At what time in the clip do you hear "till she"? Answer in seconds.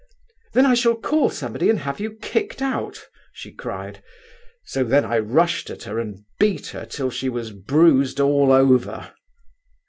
6.87-7.29